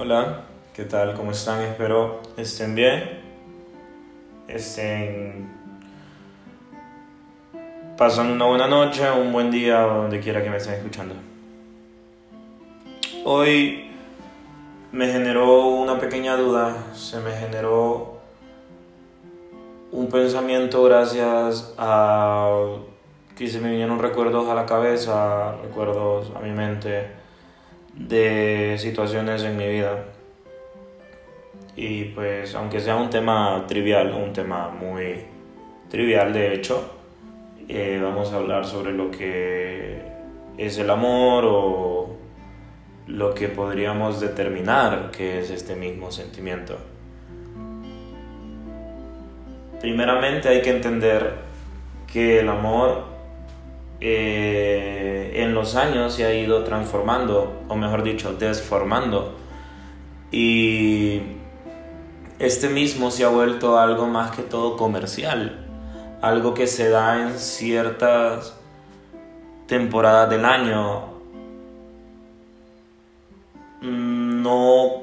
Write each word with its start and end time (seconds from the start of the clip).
Hola, 0.00 0.42
¿qué 0.74 0.84
tal? 0.84 1.14
¿Cómo 1.14 1.32
están? 1.32 1.60
Espero 1.62 2.20
estén 2.36 2.76
bien. 2.76 3.20
Estén 4.46 5.50
pasando 7.96 8.32
una 8.32 8.44
buena 8.44 8.68
noche, 8.68 9.10
un 9.10 9.32
buen 9.32 9.50
día 9.50 9.80
donde 9.80 10.20
quiera 10.20 10.40
que 10.40 10.50
me 10.50 10.58
estén 10.58 10.74
escuchando. 10.74 11.16
Hoy 13.24 13.90
me 14.92 15.10
generó 15.10 15.66
una 15.66 15.98
pequeña 15.98 16.36
duda, 16.36 16.76
se 16.94 17.18
me 17.18 17.32
generó 17.32 18.20
un 19.90 20.08
pensamiento 20.08 20.84
gracias 20.84 21.74
a 21.76 22.56
que 23.36 23.48
se 23.48 23.58
me 23.58 23.70
vinieron 23.72 23.98
recuerdos 23.98 24.48
a 24.48 24.54
la 24.54 24.64
cabeza, 24.64 25.56
recuerdos 25.56 26.30
a 26.36 26.38
mi 26.38 26.52
mente 26.52 27.17
de 27.98 28.76
situaciones 28.78 29.42
en 29.42 29.56
mi 29.56 29.68
vida. 29.68 30.04
Y 31.76 32.04
pues 32.06 32.54
aunque 32.54 32.80
sea 32.80 32.96
un 32.96 33.10
tema 33.10 33.64
trivial, 33.66 34.12
un 34.12 34.32
tema 34.32 34.68
muy 34.68 35.24
trivial 35.90 36.32
de 36.32 36.54
hecho, 36.54 36.94
eh, 37.68 38.00
vamos 38.02 38.32
a 38.32 38.36
hablar 38.36 38.64
sobre 38.64 38.92
lo 38.92 39.10
que 39.10 40.02
es 40.56 40.78
el 40.78 40.90
amor 40.90 41.44
o 41.46 42.16
lo 43.06 43.34
que 43.34 43.48
podríamos 43.48 44.20
determinar 44.20 45.10
que 45.10 45.40
es 45.40 45.50
este 45.50 45.76
mismo 45.76 46.10
sentimiento. 46.10 46.76
Primeramente 49.80 50.48
hay 50.48 50.60
que 50.60 50.70
entender 50.70 51.34
que 52.12 52.40
el 52.40 52.48
amor 52.48 53.04
eh, 54.00 55.32
en 55.34 55.54
los 55.54 55.74
años 55.74 56.14
se 56.14 56.24
ha 56.24 56.34
ido 56.34 56.62
transformando, 56.64 57.62
o 57.68 57.76
mejor 57.76 58.02
dicho, 58.02 58.34
desformando. 58.34 59.34
Y 60.30 61.22
este 62.38 62.68
mismo 62.68 63.10
se 63.10 63.24
ha 63.24 63.28
vuelto 63.28 63.78
algo 63.78 64.06
más 64.06 64.30
que 64.30 64.42
todo 64.42 64.76
comercial, 64.76 65.66
algo 66.22 66.54
que 66.54 66.66
se 66.66 66.90
da 66.90 67.22
en 67.22 67.38
ciertas 67.38 68.56
temporadas 69.66 70.30
del 70.30 70.44
año, 70.44 71.14
no 73.80 75.02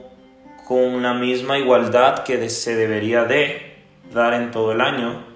con 0.68 1.04
la 1.04 1.14
misma 1.14 1.58
igualdad 1.58 2.24
que 2.24 2.50
se 2.50 2.76
debería 2.76 3.26
de 3.26 3.76
dar 4.14 4.34
en 4.34 4.52
todo 4.52 4.72
el 4.72 4.82
año 4.82 5.35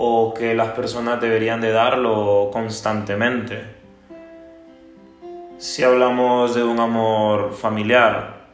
o 0.00 0.32
que 0.32 0.54
las 0.54 0.70
personas 0.70 1.20
deberían 1.20 1.60
de 1.60 1.72
darlo 1.72 2.50
constantemente. 2.52 3.64
Si 5.58 5.82
hablamos 5.82 6.54
de 6.54 6.62
un 6.62 6.78
amor 6.78 7.52
familiar, 7.52 8.46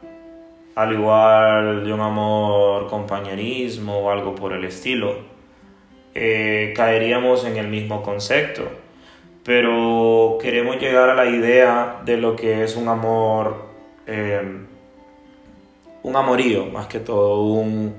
al 0.73 0.93
igual 0.93 1.85
de 1.85 1.93
un 1.93 2.01
amor 2.01 2.87
compañerismo 2.87 3.99
o 3.99 4.09
algo 4.09 4.33
por 4.33 4.53
el 4.53 4.65
estilo, 4.65 5.17
eh, 6.15 6.73
caeríamos 6.75 7.45
en 7.45 7.57
el 7.57 7.67
mismo 7.67 8.01
concepto. 8.01 8.63
Pero 9.43 10.39
queremos 10.41 10.77
llegar 10.77 11.09
a 11.11 11.13
la 11.13 11.27
idea 11.27 12.01
de 12.03 12.17
lo 12.17 12.35
que 12.35 12.63
es 12.63 12.75
un 12.75 12.87
amor, 12.87 13.67
eh, 14.07 14.65
un 16.01 16.15
amorío, 16.15 16.65
más 16.65 16.87
que 16.87 17.01
todo, 17.01 17.43
un 17.43 17.95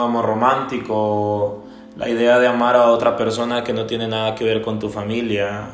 amor 0.00 0.24
romántico, 0.24 1.64
la 1.96 2.08
idea 2.08 2.38
de 2.38 2.46
amar 2.46 2.76
a 2.76 2.86
otra 2.86 3.16
persona 3.16 3.64
que 3.64 3.72
no 3.72 3.86
tiene 3.86 4.08
nada 4.08 4.34
que 4.34 4.44
ver 4.44 4.62
con 4.62 4.78
tu 4.78 4.88
familia, 4.88 5.70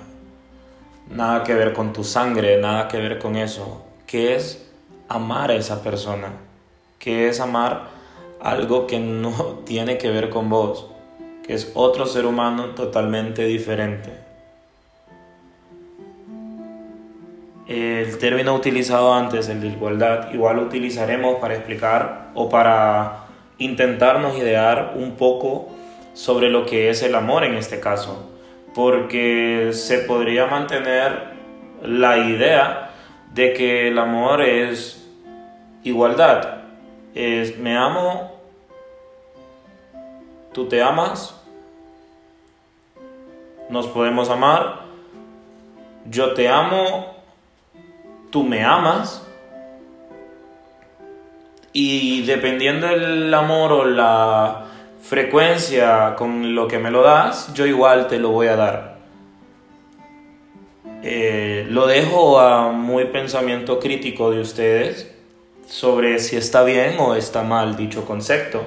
nada 1.11 1.45
que 1.45 1.55
ver 1.55 1.73
con 1.73 1.93
tu 1.93 2.05
sangre, 2.05 2.59
nada 2.59 2.89
que 2.89 2.99
ver 2.99 3.19
con 3.19 3.37
eso. 3.37 3.83
¿Qué 4.07 4.35
es 4.35 4.67
amar 5.09 5.51
a 5.51 5.55
esa 5.55 5.83
persona? 5.83 6.33
¿Qué 6.99 7.29
es 7.29 7.41
amar 7.41 7.89
algo 8.41 8.87
que 8.87 8.99
no 8.99 9.31
tiene 9.65 9.99
que 9.99 10.11
ver 10.11 10.31
con 10.31 10.49
vos? 10.49 10.87
Que 11.45 11.55
es 11.55 11.71
otro 11.75 12.07
ser 12.07 12.27
humano 12.27 12.71
totalmente 12.71 13.45
diferente. 13.45 14.27
El 17.69 18.19
término 18.19 18.55
utilizado 18.55 19.13
antes, 19.13 19.49
el 19.49 19.61
de 19.61 19.69
igualdad, 19.69 20.33
igual 20.33 20.57
lo 20.57 20.63
utilizaremos 20.63 21.37
para 21.41 21.55
explicar 21.55 22.31
o 22.35 22.49
para 22.49 23.27
intentarnos 23.59 24.39
idear 24.39 24.95
un 24.97 25.13
poco 25.13 25.69
sobre 26.17 26.49
lo 26.49 26.65
que 26.65 26.89
es 26.89 27.03
el 27.03 27.15
amor 27.15 27.45
en 27.45 27.57
este 27.57 27.79
caso, 27.79 28.27
porque 28.75 29.73
se 29.75 29.99
podría 29.99 30.47
mantener 30.47 31.35
la 31.83 32.17
idea 32.17 32.91
de 33.35 33.53
que 33.53 33.89
el 33.89 33.99
amor 33.99 34.41
es 34.41 35.07
igualdad, 35.85 36.63
es 37.15 37.59
me 37.59 37.77
amo, 37.77 38.33
tú 40.55 40.67
te 40.67 40.83
amas, 40.83 41.39
nos 43.69 43.87
podemos 43.87 44.31
amar, 44.31 44.87
yo 46.09 46.33
te 46.33 46.49
amo, 46.49 47.15
tú 48.31 48.43
me 48.43 48.65
amas, 48.65 49.23
y 51.75 52.23
dependiendo 52.23 52.87
del 52.87 53.35
amor 53.35 53.73
o 53.73 53.85
la 53.85 54.66
frecuencia 55.09 56.17
con 56.17 56.55
lo 56.55 56.67
que 56.67 56.79
me 56.79 56.91
lo 56.91 57.03
das, 57.03 57.55
yo 57.55 57.67
igual 57.67 58.09
te 58.09 58.19
lo 58.19 58.31
voy 58.31 58.49
a 58.49 58.57
dar. 58.57 58.97
Eh, 61.03 61.67
lo 61.71 61.87
dejo 61.87 62.41
a 62.41 62.73
muy 62.73 63.05
pensamiento 63.05 63.79
crítico 63.79 64.33
de 64.33 64.41
ustedes 64.41 65.15
sobre 65.69 66.19
si 66.19 66.37
está 66.37 66.65
bien 66.65 66.97
o 66.99 67.15
está 67.15 67.43
mal 67.43 67.77
dicho 67.77 68.05
concepto. 68.05 68.67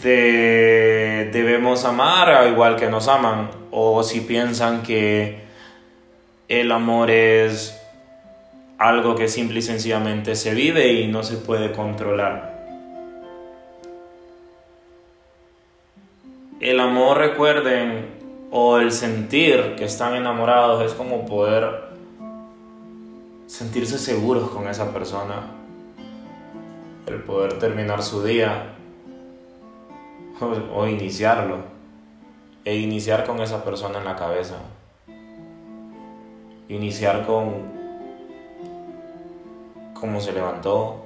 De 0.00 1.30
debemos 1.32 1.84
amar 1.84 2.46
igual 2.48 2.76
que 2.76 2.88
nos 2.88 3.08
aman 3.08 3.50
o 3.72 4.02
si 4.04 4.20
piensan 4.20 4.82
que 4.82 5.40
el 6.48 6.70
amor 6.70 7.10
es 7.10 7.76
algo 8.78 9.14
que 9.14 9.28
simple 9.28 9.58
y 9.58 9.62
sencillamente 9.62 10.36
se 10.36 10.54
vive 10.54 10.92
y 10.92 11.08
no 11.08 11.22
se 11.22 11.36
puede 11.36 11.72
controlar. 11.72 12.49
El 16.60 16.78
amor, 16.78 17.16
recuerden, 17.16 18.20
o 18.50 18.78
el 18.78 18.92
sentir 18.92 19.76
que 19.76 19.84
están 19.84 20.14
enamorados 20.14 20.84
es 20.84 20.92
como 20.92 21.24
poder 21.24 21.90
sentirse 23.46 23.98
seguros 23.98 24.50
con 24.50 24.68
esa 24.68 24.92
persona, 24.92 25.46
el 27.06 27.22
poder 27.22 27.58
terminar 27.58 28.02
su 28.02 28.22
día 28.22 28.74
o, 30.74 30.86
iniciarlo, 30.86 31.58
e 32.64 32.76
iniciar 32.76 33.24
con 33.24 33.40
esa 33.40 33.64
persona 33.64 33.98
en 33.98 34.04
la 34.04 34.16
cabeza, 34.16 34.56
iniciar 36.68 37.26
con 37.26 37.80
cómo 39.94 40.20
se 40.20 40.32
levantó, 40.32 41.04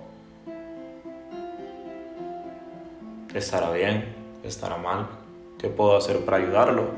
estará 3.34 3.71
bien, 3.71 4.15
estará 4.42 4.76
mal. 4.76 5.24
¿Qué 5.65 5.71
puedo 5.71 5.97
hacer 5.97 6.19
para 6.27 6.37
ayudarlo? 6.37 6.91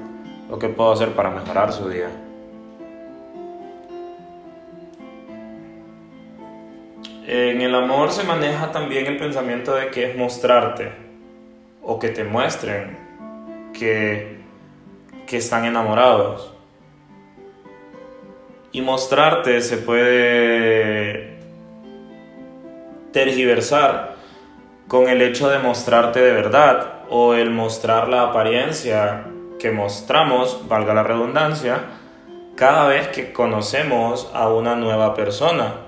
¿O 0.51 0.59
qué 0.59 0.69
puedo 0.69 0.91
hacer 0.91 1.11
para 1.11 1.31
mejorar 1.31 1.73
su 1.73 1.89
día? 1.89 2.09
En 7.29 7.61
el 7.61 7.73
amor 7.73 8.11
se 8.11 8.25
maneja 8.25 8.73
también 8.73 9.07
el 9.07 9.19
pensamiento 9.19 9.73
de 9.77 9.91
que 9.91 10.11
es 10.11 10.17
mostrarte 10.17 10.91
o 11.81 12.01
que 12.01 12.09
te 12.09 12.25
muestren 12.25 12.99
que, 13.73 14.41
que 15.29 15.37
están 15.37 15.65
enamorados. 15.65 16.53
Y 18.73 18.81
mostrarte 18.81 19.61
se 19.61 19.77
puede 19.77 21.39
tergiversar 23.13 24.17
con 24.89 25.09
el 25.09 25.23
hecho 25.23 25.49
de 25.51 25.61
mostrarte 25.61 26.21
de 26.21 26.33
verdad 26.33 26.96
o 27.11 27.35
el 27.35 27.51
mostrar 27.51 28.09
la 28.09 28.23
apariencia 28.23 29.27
que 29.59 29.71
mostramos, 29.71 30.69
valga 30.69 30.95
la 30.95 31.03
redundancia, 31.03 31.81
cada 32.57 32.89
vez 32.89 33.09
que 33.09 33.33
conocemos 33.33 34.31
a 34.35 34.49
una 34.49 34.77
nueva 34.77 35.15
persona. 35.15 35.87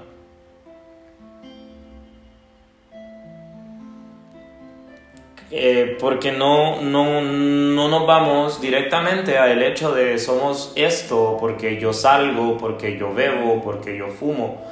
Eh, 5.50 5.96
porque 5.98 6.30
no, 6.30 6.82
no, 6.82 7.22
no 7.22 7.88
nos 7.88 8.06
vamos 8.06 8.60
directamente 8.60 9.38
al 9.38 9.62
hecho 9.62 9.92
de 9.94 10.18
somos 10.18 10.72
esto 10.76 11.38
porque 11.40 11.80
yo 11.80 11.94
salgo, 11.94 12.58
porque 12.58 12.98
yo 12.98 13.14
bebo, 13.14 13.62
porque 13.62 13.96
yo 13.96 14.08
fumo, 14.08 14.62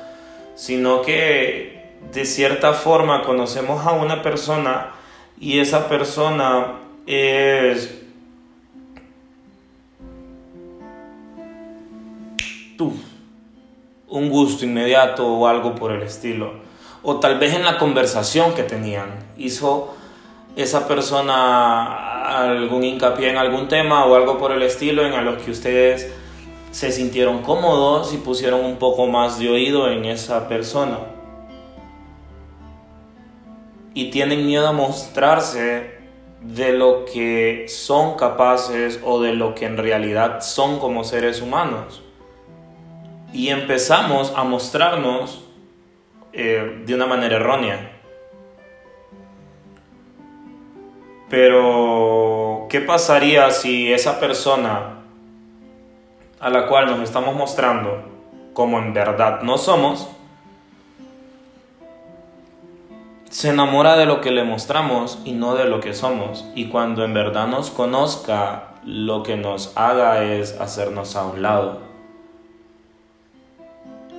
sino 0.55 1.01
que 1.01 1.95
de 2.13 2.27
cierta 2.27 2.75
forma 2.75 3.23
conocemos 3.23 3.87
a 3.87 3.93
una 3.93 4.21
persona 4.21 4.93
y 5.39 5.59
esa 5.59 5.89
persona 5.89 6.81
es 7.07 8.03
tú, 12.77 12.93
un 14.09 14.29
gusto 14.29 14.65
inmediato 14.65 15.27
o 15.27 15.47
algo 15.47 15.75
por 15.75 15.93
el 15.93 16.03
estilo. 16.03 16.65
o 17.09 17.21
tal 17.21 17.39
vez 17.39 17.55
en 17.55 17.65
la 17.65 17.79
conversación 17.79 18.55
que 18.55 18.65
tenían. 18.65 19.11
Hizo 19.39 19.95
esa 20.57 20.89
persona 20.89 22.17
algún 22.27 22.83
hincapié 22.83 23.31
en 23.31 23.37
algún 23.37 23.69
tema 23.69 24.07
o 24.07 24.17
algo 24.17 24.39
por 24.39 24.51
el 24.51 24.63
estilo 24.63 25.07
en 25.07 25.13
a 25.13 25.23
los 25.23 25.41
que 25.41 25.53
ustedes 25.53 26.13
se 26.73 26.91
sintieron 26.91 27.43
cómodos 27.43 28.13
y 28.13 28.17
pusieron 28.17 28.65
un 28.65 28.77
poco 28.77 29.07
más 29.07 29.39
de 29.39 29.49
oído 29.49 29.89
en 29.89 30.05
esa 30.05 30.49
persona. 30.49 30.99
Y 33.97 34.11
tienen 34.11 34.45
miedo 34.45 34.69
a 34.69 34.73
mostrarse 34.73 35.97
de 36.43 36.75
lo 36.75 37.07
que 37.07 37.65
son 37.67 38.19
capaces 38.19 39.01
o 39.03 39.23
de 39.23 39.33
lo 39.33 39.55
que 39.55 39.65
en 39.65 39.79
realidad 39.79 40.43
son 40.43 40.79
como 40.79 41.03
seres 41.03 41.41
humanos. 41.41 42.03
Y 43.33 43.49
empezamos 43.49 44.35
a 44.37 44.45
mostrarnos 44.45 45.43
eh, 46.35 46.83
de 46.85 46.95
una 46.95 47.07
manera 47.07 47.37
errónea. 47.37 47.93
Pero, 51.31 52.67
¿qué 52.69 52.83
pasaría 52.83 53.51
si 53.51 53.91
esa 53.91 54.21
persona 54.21 55.05
a 56.39 56.51
la 56.51 56.67
cual 56.67 56.85
nos 56.85 57.01
estamos 57.01 57.35
mostrando 57.35 58.05
como 58.53 58.79
en 58.79 58.93
verdad 58.93 59.41
no 59.41 59.57
somos, 59.57 60.07
se 63.37 63.51
enamora 63.51 63.99
de 63.99 64.07
lo 64.07 64.23
que 64.23 64.31
le 64.31 64.45
mostramos 64.45 65.19
y 65.27 65.33
no 65.33 65.57
de 65.57 65.67
lo 65.67 65.81
que 65.81 65.93
somos. 65.93 66.47
Y 66.55 66.69
cuando 66.69 67.05
en 67.05 67.13
verdad 67.13 67.47
nos 67.47 67.69
conozca, 67.69 68.69
lo 68.83 69.23
que 69.23 69.37
nos 69.37 69.77
haga 69.77 70.25
es 70.25 70.59
hacernos 70.59 71.17
a 71.17 71.27
un 71.27 71.43
lado. 71.43 71.81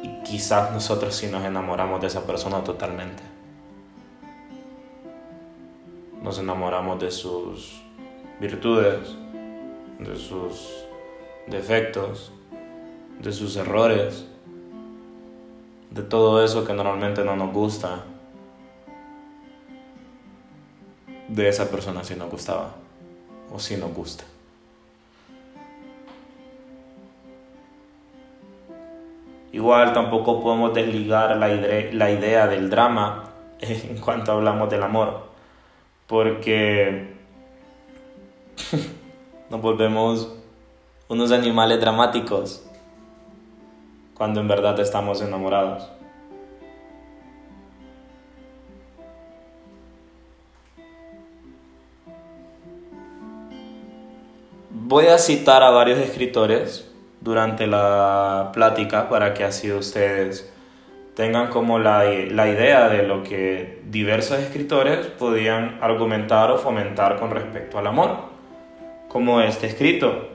Y 0.04 0.22
quizás 0.22 0.72
nosotros 0.72 1.16
sí 1.16 1.26
nos 1.32 1.44
enamoramos 1.44 2.00
de 2.00 2.06
esa 2.06 2.28
persona 2.28 2.64
totalmente. 2.64 3.24
Nos 6.22 6.38
enamoramos 6.38 7.00
de 7.00 7.10
sus 7.10 7.82
virtudes, 8.40 9.16
de 9.98 10.16
sus 10.16 10.86
defectos, 11.48 12.32
de 13.20 13.32
sus 13.32 13.56
errores, 13.56 14.28
de 15.90 16.04
todo 16.04 16.46
eso 16.46 16.64
que 16.66 16.74
normalmente 16.74 17.24
no 17.24 17.36
nos 17.36 17.52
gusta. 17.52 18.04
De 21.28 21.50
esa 21.50 21.70
persona 21.70 22.04
si 22.04 22.16
nos 22.16 22.30
gustaba 22.30 22.76
o 23.52 23.60
si 23.60 23.78
nos 23.78 23.94
gusta. 23.94 24.24
Igual 29.52 29.94
tampoco 29.94 30.42
podemos 30.42 30.74
desligar 30.74 31.36
la 31.38 31.48
la 31.48 32.12
idea 32.12 32.48
del 32.48 32.70
drama 32.70 33.24
en 33.60 33.98
cuanto 33.98 34.32
hablamos 34.32 34.70
del 34.70 34.84
amor, 34.84 35.24
porque 36.06 37.16
nos 39.50 39.62
volvemos 39.62 40.34
unos 41.10 41.32
animales 41.32 41.80
dramáticos 41.80 42.64
cuando 44.14 44.42
en 44.42 44.48
verdad 44.48 44.80
estamos 44.80 45.22
enamorados. 45.22 45.97
Voy 54.90 55.08
a 55.08 55.18
citar 55.18 55.64
a 55.64 55.70
varios 55.70 56.00
escritores 56.00 56.90
durante 57.20 57.68
la 57.68 58.52
plática 58.54 59.10
para 59.10 59.34
que 59.34 59.44
así 59.44 59.70
ustedes 59.70 60.50
tengan 61.14 61.50
como 61.50 61.78
la, 61.78 62.06
la, 62.06 62.48
idea 62.48 62.88
de 62.88 63.04
lo 63.04 63.22
que 63.22 63.82
diversos 63.90 64.40
escritores 64.40 65.08
podían 65.08 65.78
argumentar 65.82 66.52
o 66.52 66.58
fomentar 66.58 67.20
con 67.20 67.32
respecto 67.32 67.78
al 67.78 67.88
amor, 67.88 68.16
como 69.10 69.42
este 69.42 69.68
escrito 69.68 70.30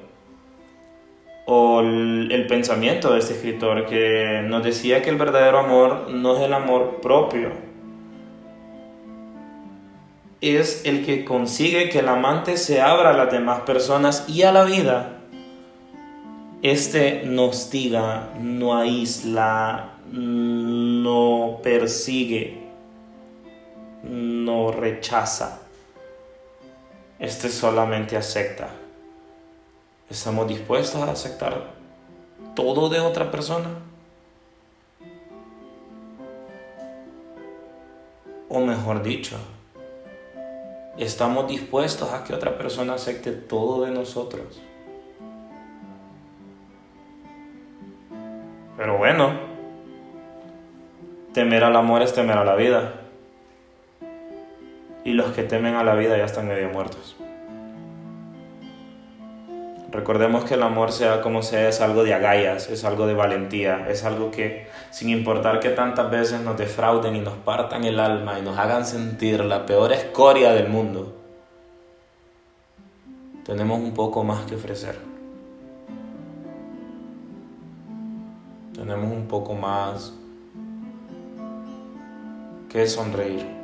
o 1.46 1.80
el, 1.80 2.46
pensamiento 2.46 3.14
de 3.14 3.20
este 3.20 3.32
escritor 3.32 3.86
que 3.86 4.42
nos 4.46 4.62
decía 4.62 5.00
que 5.00 5.08
el 5.08 5.16
verdadero 5.16 5.60
amor 5.60 6.10
no 6.10 6.36
es 6.36 6.42
el 6.42 6.52
amor 6.52 7.00
propio, 7.00 7.52
es 10.42 10.82
el 10.84 11.06
que 11.06 11.24
consigue 11.24 11.88
que 11.88 12.00
el 12.00 12.08
amante 12.08 12.56
se 12.56 12.80
abra 12.80 13.10
a 13.10 13.16
las 13.16 13.30
demás 13.30 13.60
personas 13.60 14.28
y 14.28 14.42
a 14.42 14.50
la 14.50 14.64
vida. 14.64 15.20
Este 16.62 17.22
no 17.24 17.46
hostiga, 17.46 18.30
no 18.40 18.76
aísla, 18.76 19.98
no 20.10 21.60
persigue, 21.62 22.60
no 24.02 24.72
rechaza. 24.72 25.60
Este 27.20 27.48
solamente 27.48 28.16
acepta. 28.16 28.68
¿Estamos 30.10 30.48
dispuestos 30.48 31.00
a 31.00 31.12
aceptar 31.12 31.70
todo 32.56 32.88
de 32.88 32.98
otra 32.98 33.30
persona? 33.30 33.70
O 38.48 38.60
mejor 38.60 39.02
dicho, 39.04 39.38
¿estamos 40.98 41.48
dispuestos 41.48 42.12
a 42.12 42.24
que 42.24 42.34
otra 42.34 42.56
persona 42.58 42.94
acepte 42.94 43.32
todo 43.32 43.84
de 43.84 43.90
nosotros? 43.90 44.60
Pero 48.76 48.98
bueno, 48.98 49.32
temer 51.32 51.64
al 51.64 51.76
amor 51.76 52.02
es 52.02 52.12
temer 52.12 52.38
a 52.38 52.44
la 52.44 52.56
vida. 52.56 52.94
Y 55.04 55.12
los 55.12 55.32
que 55.32 55.42
temen 55.42 55.74
a 55.74 55.84
la 55.84 55.94
vida 55.94 56.16
ya 56.16 56.24
están 56.24 56.48
medio 56.48 56.68
muertos. 56.68 57.16
Recordemos 59.92 60.44
que 60.44 60.54
el 60.54 60.62
amor, 60.62 60.90
sea 60.90 61.20
como 61.20 61.42
sea, 61.42 61.68
es 61.68 61.82
algo 61.82 62.02
de 62.02 62.14
agallas, 62.14 62.70
es 62.70 62.82
algo 62.84 63.06
de 63.06 63.12
valentía, 63.12 63.86
es 63.90 64.04
algo 64.04 64.30
que, 64.30 64.66
sin 64.90 65.10
importar 65.10 65.60
que 65.60 65.68
tantas 65.68 66.10
veces 66.10 66.40
nos 66.40 66.56
defrauden 66.56 67.14
y 67.14 67.20
nos 67.20 67.34
partan 67.34 67.84
el 67.84 68.00
alma 68.00 68.38
y 68.38 68.42
nos 68.42 68.56
hagan 68.58 68.86
sentir 68.86 69.44
la 69.44 69.66
peor 69.66 69.92
escoria 69.92 70.54
del 70.54 70.70
mundo, 70.70 71.14
tenemos 73.44 73.80
un 73.80 73.92
poco 73.92 74.24
más 74.24 74.46
que 74.46 74.54
ofrecer. 74.54 74.98
Tenemos 78.72 79.12
un 79.12 79.28
poco 79.28 79.54
más 79.54 80.14
que 82.70 82.86
sonreír. 82.86 83.61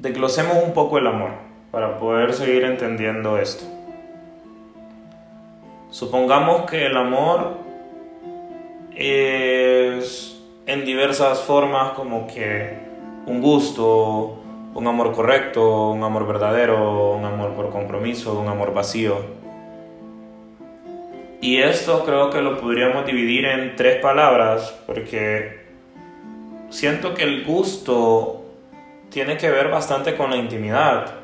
Desglosemos 0.00 0.64
un 0.64 0.72
poco 0.72 0.96
el 0.96 1.06
amor 1.06 1.32
para 1.70 1.98
poder 1.98 2.32
seguir 2.32 2.64
entendiendo 2.64 3.36
esto. 3.36 3.66
Supongamos 5.90 6.62
que 6.70 6.86
el 6.86 6.96
amor 6.96 7.58
es 8.96 10.40
en 10.64 10.86
diversas 10.86 11.42
formas 11.42 11.92
como 11.92 12.26
que 12.26 12.78
un 13.26 13.42
gusto, 13.42 14.38
un 14.72 14.86
amor 14.86 15.12
correcto, 15.12 15.90
un 15.90 16.02
amor 16.02 16.26
verdadero, 16.26 17.12
un 17.12 17.26
amor 17.26 17.50
por 17.50 17.68
compromiso, 17.68 18.40
un 18.40 18.48
amor 18.48 18.72
vacío. 18.72 19.18
Y 21.42 21.58
esto 21.58 22.06
creo 22.06 22.30
que 22.30 22.40
lo 22.40 22.58
podríamos 22.58 23.04
dividir 23.04 23.44
en 23.44 23.76
tres 23.76 24.00
palabras 24.00 24.74
porque 24.86 25.60
siento 26.70 27.12
que 27.12 27.24
el 27.24 27.44
gusto 27.44 28.39
tiene 29.10 29.36
que 29.36 29.50
ver 29.50 29.68
bastante 29.68 30.16
con 30.16 30.30
la 30.30 30.36
intimidad. 30.36 31.14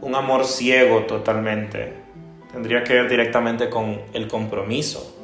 Un 0.00 0.14
amor 0.14 0.46
ciego 0.46 1.02
totalmente. 1.02 1.92
Tendría 2.50 2.82
que 2.82 2.94
ver 2.94 3.08
directamente 3.08 3.68
con 3.68 4.00
el 4.14 4.26
compromiso. 4.26 5.16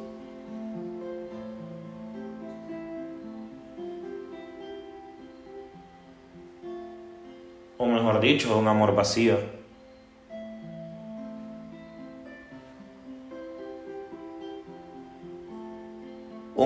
O 7.79 7.87
mejor 7.87 8.21
dicho, 8.21 8.57
un 8.57 8.69
amor 8.69 8.95
vacío. 8.95 9.56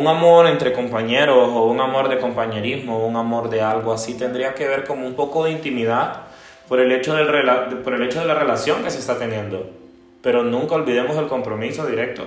Un 0.00 0.06
amor 0.06 0.46
entre 0.46 0.72
compañeros 0.72 1.50
o 1.52 1.66
un 1.66 1.78
amor 1.78 2.08
de 2.08 2.18
compañerismo, 2.18 3.06
un 3.06 3.16
amor 3.16 3.50
de 3.50 3.60
algo 3.60 3.92
así, 3.92 4.14
tendría 4.14 4.54
que 4.54 4.66
ver 4.66 4.84
como 4.84 5.06
un 5.06 5.14
poco 5.14 5.44
de 5.44 5.50
intimidad 5.50 6.22
por 6.68 6.80
el 6.80 6.90
hecho, 6.90 7.14
del, 7.14 7.26
por 7.84 7.92
el 7.92 8.02
hecho 8.02 8.20
de 8.20 8.26
la 8.26 8.34
relación 8.34 8.82
que 8.82 8.90
se 8.90 8.98
está 8.98 9.18
teniendo. 9.18 9.68
Pero 10.22 10.42
nunca 10.42 10.76
olvidemos 10.76 11.16
el 11.18 11.26
compromiso 11.26 11.86
directo 11.86 12.24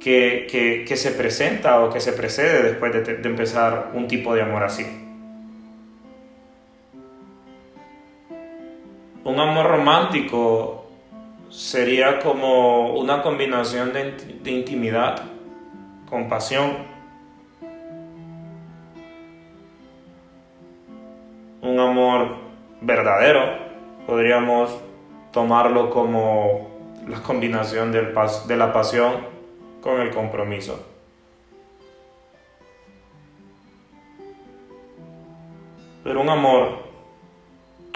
que, 0.00 0.84
que, 0.86 0.96
se 0.96 1.12
presenta 1.12 1.80
o 1.84 1.90
que 1.90 2.00
se 2.00 2.12
precede 2.12 2.62
después 2.62 2.92
de, 2.92 3.20
empezar 3.28 3.92
un 3.94 4.08
tipo 4.08 4.34
de 4.34 4.42
amor 4.42 4.64
así. 4.64 4.84
Un 9.24 9.40
amor 9.40 9.66
romántico 9.66 10.86
sería 11.50 12.18
como 12.18 12.94
una 12.94 13.22
combinación 13.22 13.92
de, 13.92 14.12
de 14.42 14.50
intimidad, 14.50 15.22
compasión, 16.08 16.95
un 21.76 21.80
amor 21.80 22.36
verdadero, 22.80 23.42
podríamos 24.06 24.74
tomarlo 25.30 25.90
como 25.90 26.70
la 27.06 27.22
combinación 27.22 27.92
del 27.92 28.14
de 28.46 28.56
la 28.56 28.72
pasión 28.72 29.12
con 29.82 30.00
el 30.00 30.10
compromiso. 30.10 30.82
Pero 36.02 36.20
un 36.22 36.28
amor, 36.30 36.78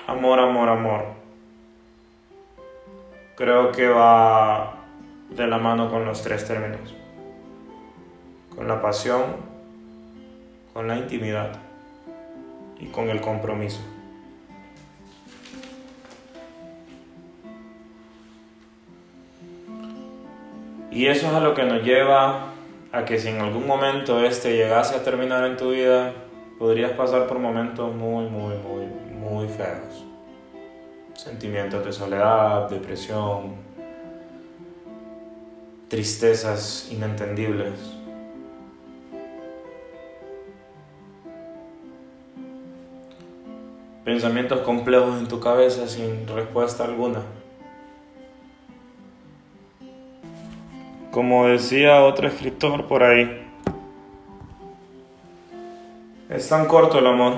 amor, 0.06 0.40
amor, 0.40 0.68
amor, 0.68 1.04
creo 3.36 3.72
que 3.72 3.88
va 3.88 4.74
de 5.30 5.46
la 5.46 5.56
mano 5.56 5.90
con 5.90 6.04
los 6.04 6.22
tres 6.22 6.46
términos. 6.46 6.94
Con 8.54 8.68
la 8.68 8.82
pasión, 8.82 9.22
con 10.74 10.86
la 10.86 10.98
intimidad 10.98 11.69
y 12.80 12.86
con 12.86 13.10
el 13.10 13.20
compromiso. 13.20 13.80
Y 20.90 21.06
eso 21.06 21.28
es 21.28 21.32
a 21.32 21.40
lo 21.40 21.54
que 21.54 21.64
nos 21.64 21.82
lleva 21.82 22.52
a 22.92 23.04
que 23.04 23.18
si 23.18 23.28
en 23.28 23.40
algún 23.40 23.66
momento 23.66 24.24
este 24.24 24.56
llegase 24.56 24.96
a 24.96 25.04
terminar 25.04 25.44
en 25.44 25.56
tu 25.56 25.70
vida, 25.70 26.12
podrías 26.58 26.92
pasar 26.92 27.26
por 27.26 27.38
momentos 27.38 27.94
muy, 27.94 28.28
muy, 28.28 28.54
muy, 28.56 28.86
muy 29.18 29.48
feos. 29.48 30.04
Sentimientos 31.14 31.84
de 31.84 31.92
soledad, 31.92 32.68
depresión, 32.68 33.54
tristezas 35.88 36.88
inentendibles. 36.90 37.99
Pensamientos 44.04 44.60
complejos 44.60 45.18
en 45.18 45.28
tu 45.28 45.40
cabeza 45.40 45.86
sin 45.86 46.26
respuesta 46.26 46.84
alguna. 46.84 47.20
Como 51.10 51.46
decía 51.48 52.02
otro 52.02 52.28
escritor 52.28 52.86
por 52.86 53.02
ahí, 53.02 53.46
es 56.30 56.48
tan 56.48 56.66
corto 56.66 56.98
el 57.00 57.06
amor, 57.08 57.34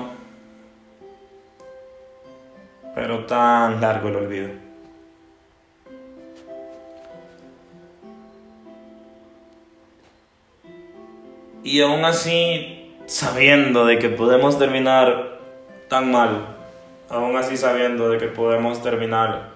pero 2.95 3.25
tan 3.25 3.81
largo 3.81 4.09
el 4.09 4.15
olvido. 4.15 4.49
Y 11.63 11.81
aún 11.81 12.05
así, 12.05 12.95
sabiendo 13.05 13.85
de 13.85 13.97
que 13.97 14.09
podemos 14.09 14.59
terminar 14.59 15.39
tan 15.89 16.11
mal, 16.11 16.52
aún 17.13 17.37
así 17.37 17.57
sabiendo 17.57 18.09
de 18.09 18.17
que 18.17 18.27
podemos 18.27 18.81
terminar 18.81 19.51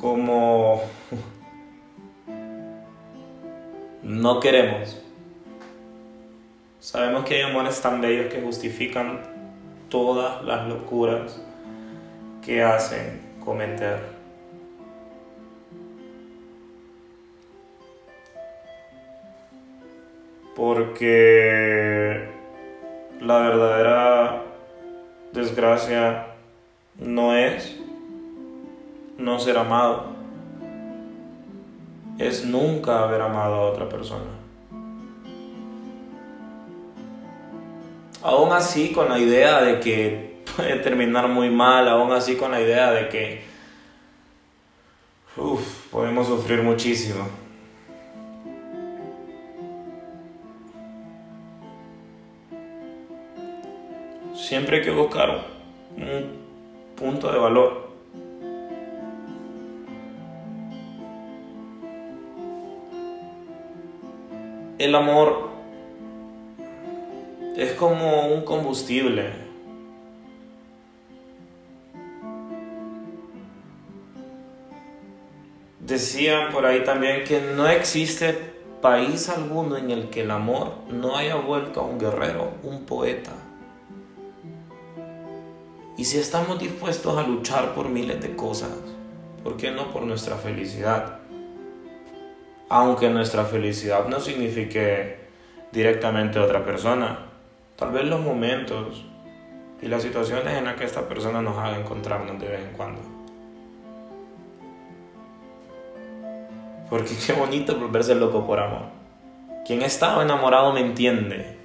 como 0.00 0.82
no 4.02 4.40
queremos, 4.40 5.02
Sabemos 6.86 7.24
que 7.24 7.34
hay 7.34 7.42
amores 7.42 7.80
tan 7.80 8.00
bellos 8.00 8.32
que 8.32 8.40
justifican 8.40 9.18
todas 9.88 10.44
las 10.44 10.68
locuras 10.68 11.42
que 12.44 12.62
hacen 12.62 13.20
cometer. 13.44 13.98
Porque 20.54 22.28
la 23.20 23.38
verdadera 23.38 24.15
desgracia 25.36 26.26
no 26.98 27.34
es 27.36 27.76
no 29.18 29.38
ser 29.38 29.58
amado, 29.58 30.06
es 32.18 32.44
nunca 32.44 33.04
haber 33.04 33.22
amado 33.22 33.54
a 33.54 33.70
otra 33.70 33.88
persona. 33.88 34.46
aún 38.26 38.52
así 38.52 38.90
con 38.90 39.08
la 39.08 39.20
idea 39.20 39.62
de 39.62 39.78
que 39.78 40.42
puede 40.56 40.76
terminar 40.76 41.28
muy 41.28 41.48
mal, 41.48 41.88
aún 41.88 42.12
así 42.12 42.36
con 42.36 42.50
la 42.50 42.60
idea 42.60 42.90
de 42.90 43.08
que 43.08 43.44
podemos 45.92 46.26
sufrir 46.26 46.62
muchísimo. 46.62 47.28
Siempre 54.48 54.76
hay 54.76 54.84
que 54.84 54.92
buscar 54.92 55.44
un 55.96 56.36
punto 56.94 57.32
de 57.32 57.36
valor. 57.36 57.88
El 64.78 64.94
amor 64.94 65.48
es 67.56 67.72
como 67.72 68.28
un 68.28 68.44
combustible. 68.44 69.32
Decían 75.80 76.52
por 76.52 76.66
ahí 76.66 76.84
también 76.84 77.24
que 77.24 77.40
no 77.40 77.66
existe 77.66 78.38
país 78.80 79.28
alguno 79.28 79.76
en 79.76 79.90
el 79.90 80.08
que 80.08 80.20
el 80.20 80.30
amor 80.30 80.74
no 80.88 81.16
haya 81.16 81.34
vuelto 81.34 81.80
a 81.80 81.84
un 81.84 81.98
guerrero, 81.98 82.52
un 82.62 82.86
poeta. 82.86 83.45
Y 85.96 86.04
si 86.04 86.18
estamos 86.18 86.58
dispuestos 86.58 87.16
a 87.16 87.26
luchar 87.26 87.74
por 87.74 87.88
miles 87.88 88.20
de 88.20 88.36
cosas, 88.36 88.70
¿por 89.42 89.56
qué 89.56 89.70
no 89.70 89.92
por 89.92 90.02
nuestra 90.02 90.36
felicidad? 90.36 91.20
Aunque 92.68 93.08
nuestra 93.08 93.44
felicidad 93.44 94.06
no 94.08 94.20
signifique 94.20 95.16
directamente 95.72 96.38
a 96.38 96.42
otra 96.42 96.64
persona, 96.64 97.26
Tal 97.76 97.90
vez 97.90 98.06
los 98.06 98.20
momentos 98.20 99.04
y 99.82 99.88
las 99.88 100.02
situaciones 100.02 100.54
en 100.54 100.64
las 100.64 100.76
que 100.76 100.84
esta 100.84 101.06
persona 101.06 101.42
nos 101.42 101.58
haga 101.58 101.78
encontrarnos 101.78 102.40
de 102.40 102.48
vez 102.48 102.60
en 102.60 102.72
cuando. 102.74 103.02
Porque 106.88 107.10
qué 107.26 107.34
bonito 107.34 107.76
volverse 107.78 108.14
loco 108.14 108.46
por 108.46 108.60
amor. 108.60 108.84
Quien 109.66 109.82
ha 109.82 109.86
estado 109.86 110.22
enamorado 110.22 110.72
me 110.72 110.80
entiende. 110.80 111.58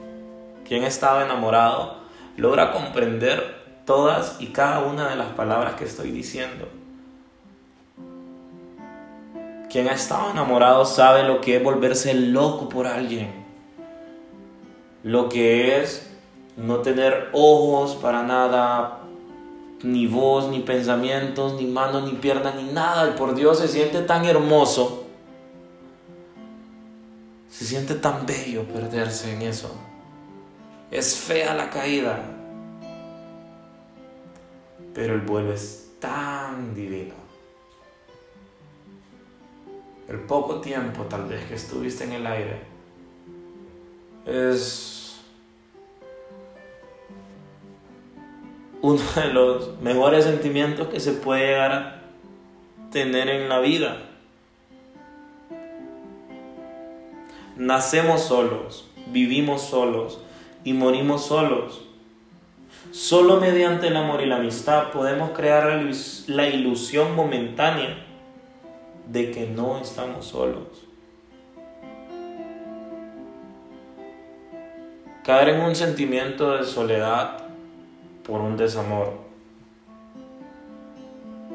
Quien 0.67 0.83
ha 0.83 0.88
estado 0.88 1.21
enamorado 1.21 2.01
logra 2.35 2.73
comprender 2.73 3.60
todas 3.85 4.38
y 4.39 4.47
cada 4.47 4.79
una 4.79 5.09
de 5.09 5.15
las 5.15 5.29
palabras 5.29 5.75
que 5.75 5.85
estoy 5.85 6.11
diciendo. 6.11 6.67
Quien 9.69 9.88
ha 9.88 9.93
estado 9.93 10.31
enamorado 10.31 10.85
sabe 10.85 11.23
lo 11.23 11.39
que 11.41 11.57
es 11.57 11.63
volverse 11.63 12.13
loco 12.13 12.67
por 12.67 12.88
alguien 12.88 13.41
lo 15.03 15.29
que 15.29 15.81
es 15.81 16.07
no 16.57 16.77
tener 16.77 17.29
ojos 17.33 17.95
para 17.95 18.23
nada, 18.23 19.00
ni 19.83 20.05
voz, 20.05 20.50
ni 20.50 20.59
pensamientos, 20.59 21.53
ni 21.53 21.65
manos, 21.65 22.03
ni 22.03 22.17
piernas, 22.17 22.55
ni 22.55 22.71
nada. 22.71 23.09
Y 23.09 23.17
por 23.17 23.33
Dios 23.33 23.59
se 23.59 23.67
siente 23.67 24.01
tan 24.01 24.25
hermoso, 24.25 25.05
se 27.50 27.65
siente 27.65 27.95
tan 27.95 28.25
bello 28.25 28.63
perderse 28.65 29.33
en 29.33 29.41
eso. 29.43 29.75
Es 30.91 31.15
fea 31.15 31.55
la 31.55 31.69
caída, 31.69 32.19
pero 34.93 35.13
el 35.13 35.21
vuelo 35.21 35.53
es 35.53 35.93
tan 36.00 36.74
divino. 36.74 37.13
El 40.07 40.19
poco 40.19 40.60
tiempo 40.60 41.03
tal 41.03 41.25
vez 41.25 41.45
que 41.45 41.55
estuviste 41.55 42.03
en 42.03 42.12
el 42.12 42.27
aire 42.27 42.60
es 44.25 45.21
uno 48.81 49.01
de 49.15 49.33
los 49.33 49.79
mejores 49.79 50.25
sentimientos 50.25 50.88
que 50.88 51.00
se 51.00 51.13
puede 51.13 51.48
llegar 51.48 51.71
a 51.71 52.01
tener 52.91 53.29
en 53.29 53.48
la 53.48 53.60
vida. 53.60 53.98
Nacemos 57.55 58.21
solos, 58.24 58.89
vivimos 59.07 59.62
solos 59.62 60.19
y 60.63 60.74
morimos 60.74 61.25
solos. 61.25 61.88
Solo 62.91 63.39
mediante 63.39 63.88
el 63.88 63.98
amor 63.98 64.21
y 64.21 64.25
la 64.25 64.38
amistad 64.38 64.91
podemos 64.91 65.31
crear 65.31 65.81
la 66.27 66.48
ilusión 66.48 67.15
momentánea 67.15 68.05
de 69.07 69.31
que 69.31 69.48
no 69.48 69.79
estamos 69.79 70.25
solos. 70.25 70.91
caer 75.24 75.50
en 75.50 75.62
un 75.62 75.75
sentimiento 75.75 76.57
de 76.57 76.63
soledad 76.63 77.38
por 78.24 78.41
un 78.41 78.57
desamor 78.57 79.19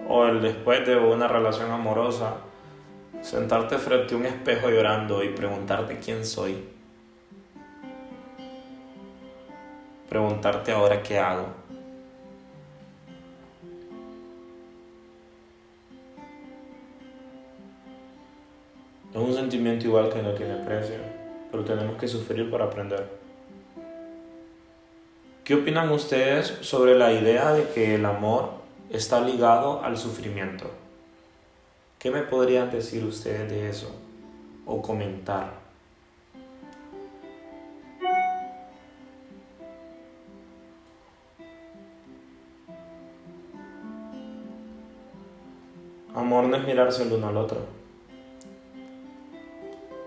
o 0.09 0.25
el 0.27 0.41
después 0.41 0.87
de 0.87 0.97
una 0.97 1.27
relación 1.27 1.73
amorosa, 1.73 2.37
sentarte 3.23 3.77
frente 3.79 4.15
a 4.15 4.19
un 4.19 4.27
espejo 4.27 4.71
llorando 4.71 5.25
y 5.25 5.31
preguntarte 5.31 5.99
quién 5.99 6.25
soy. 6.25 6.76
Preguntarte 10.09 10.73
ahora 10.73 11.03
qué 11.03 11.19
hago. 11.19 11.47
Es 19.13 19.21
un 19.21 19.35
sentimiento 19.35 19.87
igual 19.87 20.13
que 20.13 20.23
no 20.23 20.33
tiene 20.35 20.57
precio, 20.57 20.97
pero 21.51 21.65
tenemos 21.65 21.97
que 21.97 22.07
sufrir 22.07 22.51
para 22.51 22.67
aprender. 22.67 23.09
¿Qué 25.43 25.55
opinan 25.55 25.91
ustedes 25.91 26.59
sobre 26.61 26.99
la 26.99 27.13
idea 27.13 27.53
de 27.53 27.69
que 27.71 27.95
el 27.95 28.05
amor 28.05 28.51
está 28.91 29.21
ligado 29.21 29.83
al 29.83 29.97
sufrimiento? 29.97 30.71
¿Qué 31.99 32.11
me 32.11 32.23
podrían 32.23 32.71
decir 32.71 33.05
ustedes 33.05 33.49
de 33.49 33.71
eso 33.71 33.95
o 34.67 34.83
comentar? 34.83 35.66
Es 46.57 46.65
mirarse 46.65 47.03
el 47.05 47.13
uno 47.13 47.29
al 47.29 47.37
otro 47.37 47.77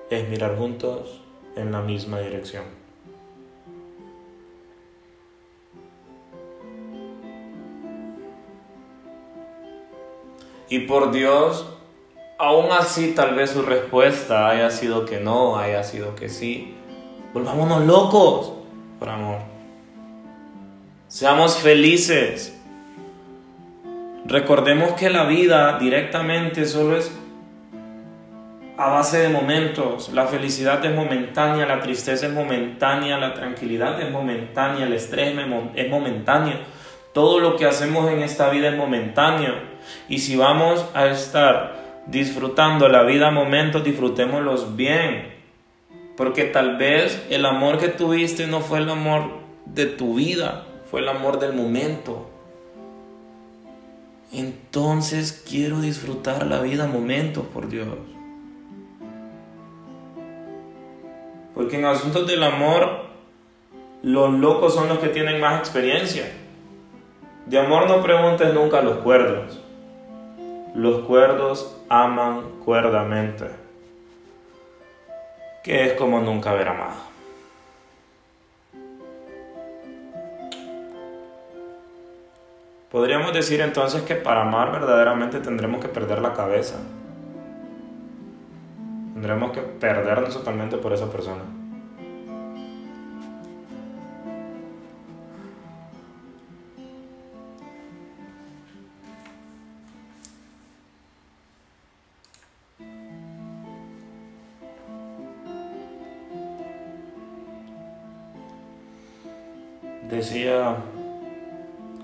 es 0.09 0.27
mirar 0.27 0.57
juntos 0.57 1.21
en 1.55 1.71
la 1.71 1.81
misma 1.81 2.19
dirección. 2.19 2.63
Y 10.67 10.79
por 10.79 11.11
Dios, 11.11 11.65
aún 12.37 12.71
así 12.71 13.13
tal 13.15 13.35
vez 13.35 13.51
su 13.51 13.63
respuesta 13.63 14.49
haya 14.49 14.69
sido 14.69 15.05
que 15.05 15.19
no, 15.19 15.57
haya 15.57 15.83
sido 15.83 16.15
que 16.15 16.29
sí. 16.29 16.75
Volvámonos 17.33 17.85
locos 17.85 18.53
por 18.99 19.09
amor. 19.09 19.39
Seamos 21.07 21.57
felices. 21.57 22.58
Recordemos 24.29 24.91
que 24.91 25.09
la 25.09 25.23
vida 25.23 25.79
directamente 25.79 26.65
solo 26.65 26.95
es 26.95 27.11
a 28.77 28.89
base 28.91 29.17
de 29.17 29.29
momentos. 29.29 30.09
La 30.13 30.27
felicidad 30.27 30.85
es 30.85 30.95
momentánea, 30.95 31.65
la 31.65 31.79
tristeza 31.79 32.27
es 32.27 32.31
momentánea, 32.31 33.17
la 33.17 33.33
tranquilidad 33.33 33.99
es 33.99 34.11
momentánea, 34.11 34.85
el 34.85 34.93
estrés 34.93 35.35
es 35.73 35.89
momentáneo. 35.89 36.57
Todo 37.11 37.39
lo 37.39 37.55
que 37.55 37.65
hacemos 37.65 38.11
en 38.11 38.21
esta 38.21 38.51
vida 38.51 38.69
es 38.69 38.77
momentáneo. 38.77 39.55
Y 40.07 40.19
si 40.19 40.35
vamos 40.35 40.85
a 40.93 41.07
estar 41.07 42.03
disfrutando 42.05 42.87
la 42.87 43.01
vida 43.01 43.29
a 43.29 43.31
momentos, 43.31 43.83
disfrutémoslos 43.83 44.75
bien. 44.75 45.33
Porque 46.15 46.43
tal 46.43 46.77
vez 46.77 47.25
el 47.31 47.47
amor 47.47 47.79
que 47.79 47.87
tuviste 47.87 48.45
no 48.45 48.61
fue 48.61 48.77
el 48.77 48.89
amor 48.91 49.39
de 49.65 49.87
tu 49.87 50.13
vida, 50.13 50.65
fue 50.91 50.99
el 50.99 51.09
amor 51.09 51.39
del 51.39 51.53
momento. 51.53 52.29
Entonces 54.31 55.43
quiero 55.47 55.81
disfrutar 55.81 56.45
la 56.45 56.61
vida 56.61 56.87
momentos, 56.87 57.45
por 57.45 57.67
Dios. 57.67 57.87
Porque 61.55 61.77
en 61.77 61.85
asuntos 61.85 62.27
del 62.27 62.43
amor, 62.43 63.05
los 64.03 64.31
locos 64.33 64.75
son 64.75 64.87
los 64.87 64.99
que 64.99 65.09
tienen 65.09 65.41
más 65.41 65.59
experiencia. 65.59 66.31
De 67.47 67.59
amor 67.59 67.89
no 67.89 68.03
preguntes 68.03 68.53
nunca 68.53 68.79
a 68.79 68.81
los 68.83 68.99
cuerdos. 68.99 69.59
Los 70.75 71.05
cuerdos 71.05 71.75
aman 71.89 72.43
cuerdamente, 72.63 73.45
que 75.63 75.85
es 75.85 75.93
como 75.93 76.21
nunca 76.21 76.51
haber 76.51 76.67
amado. 76.67 77.09
Podríamos 82.91 83.33
decir 83.33 83.61
entonces 83.61 84.01
que 84.01 84.15
para 84.15 84.41
amar 84.41 84.71
verdaderamente 84.71 85.39
tendremos 85.39 85.79
que 85.79 85.87
perder 85.87 86.21
la 86.21 86.33
cabeza. 86.33 86.77
Tendremos 89.13 89.51
que 89.51 89.61
perdernos 89.61 90.33
totalmente 90.33 90.77
por 90.77 90.93
esa 90.93 91.11
persona. 91.11 91.58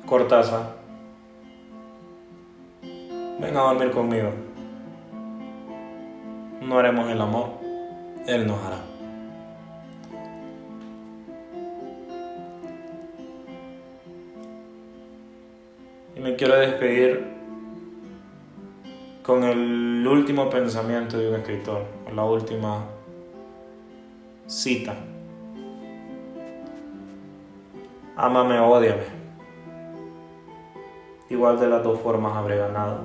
Cortázar, 0.06 0.76
ven 3.40 3.58
a 3.58 3.62
dormir 3.62 3.92
conmigo 3.92 4.32
no 6.66 6.80
haremos 6.80 7.10
el 7.10 7.22
amor, 7.22 7.50
Él 8.28 8.48
nos 8.48 8.60
hará. 8.64 8.80
Y 16.16 16.20
me 16.20 16.36
quiero 16.36 16.56
despedir 16.56 17.26
con 19.22 19.44
el 19.44 20.06
último 20.08 20.50
pensamiento 20.50 21.18
de 21.18 21.30
un 21.30 21.36
escritor, 21.36 21.84
la 22.14 22.24
última 22.24 22.86
cita. 24.48 24.96
Ámame 28.16 28.60
o 28.60 28.70
odiame. 28.70 29.25
Igual 31.30 31.60
de 31.60 31.68
las 31.68 31.84
dos 31.84 32.00
formas 32.00 32.36
habré 32.36 32.58
ganado. 32.58 33.00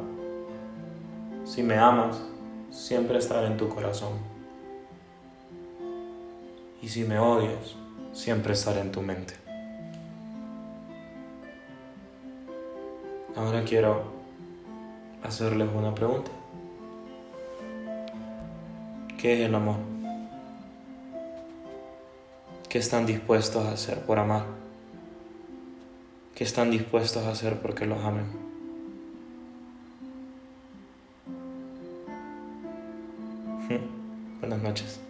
Si 1.44 1.62
me 1.62 1.78
amas, 1.78 2.22
siempre 2.70 3.18
estaré 3.18 3.46
en 3.46 3.56
tu 3.56 3.68
corazón. 3.68 4.12
Y 6.82 6.88
si 6.88 7.04
me 7.04 7.18
odias, 7.18 7.76
siempre 8.12 8.52
estaré 8.52 8.80
en 8.80 8.92
tu 8.92 9.00
mente. 9.00 9.34
Ahora 13.36 13.64
quiero 13.64 14.02
hacerles 15.22 15.68
una 15.74 15.94
pregunta. 15.94 16.30
¿Qué 19.18 19.34
es 19.34 19.48
el 19.48 19.54
amor? 19.54 19.76
¿Qué 22.68 22.78
están 22.78 23.06
dispuestos 23.06 23.66
a 23.66 23.72
hacer 23.72 24.00
por 24.06 24.18
amar? 24.18 24.44
¿Qué 26.40 26.44
están 26.44 26.70
dispuestos 26.70 27.22
a 27.26 27.32
hacer 27.32 27.60
porque 27.60 27.84
los 27.84 28.02
amen? 28.02 28.24
Buenas 34.40 34.62
noches. 34.62 35.00